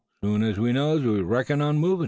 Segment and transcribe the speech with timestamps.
[0.23, 1.99] Soon's as we knows, we reckons on movin'."